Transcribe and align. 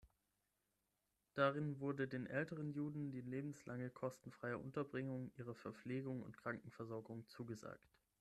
Darin 1.35 1.79
wurde 1.79 2.07
den 2.07 2.25
älteren 2.25 2.71
Juden 2.73 3.11
die 3.11 3.21
lebenslange 3.21 3.91
kostenfreie 3.91 4.57
Unterbringung, 4.57 5.31
ihre 5.37 5.53
Verpflegung 5.53 6.23
und 6.23 6.37
Krankenversorgung 6.39 7.27
zugesagt. 7.27 7.87